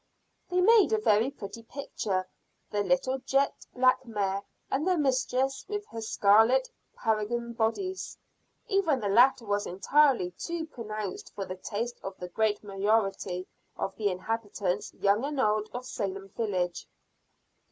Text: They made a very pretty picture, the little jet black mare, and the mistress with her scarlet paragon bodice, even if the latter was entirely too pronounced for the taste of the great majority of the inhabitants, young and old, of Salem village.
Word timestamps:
They 0.49 0.61
made 0.61 0.91
a 0.93 0.97
very 0.97 1.29
pretty 1.29 1.61
picture, 1.61 2.27
the 2.71 2.81
little 2.81 3.19
jet 3.19 3.67
black 3.75 4.03
mare, 4.03 4.41
and 4.71 4.87
the 4.87 4.97
mistress 4.97 5.63
with 5.69 5.85
her 5.91 6.01
scarlet 6.01 6.67
paragon 6.95 7.53
bodice, 7.53 8.17
even 8.67 8.95
if 8.95 9.01
the 9.01 9.09
latter 9.09 9.45
was 9.45 9.67
entirely 9.67 10.31
too 10.39 10.65
pronounced 10.65 11.31
for 11.35 11.45
the 11.45 11.55
taste 11.55 11.99
of 12.01 12.17
the 12.17 12.29
great 12.29 12.63
majority 12.63 13.45
of 13.77 13.95
the 13.95 14.09
inhabitants, 14.09 14.91
young 14.95 15.23
and 15.23 15.39
old, 15.39 15.69
of 15.71 15.85
Salem 15.85 16.29
village. 16.29 16.87